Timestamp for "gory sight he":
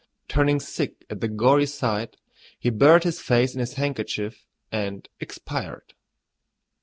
1.27-2.71